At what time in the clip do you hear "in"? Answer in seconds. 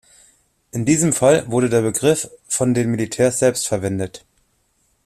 0.71-0.83